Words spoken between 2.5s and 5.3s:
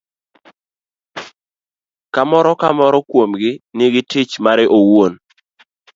ka moro kuomgi nigi tich mare owuon.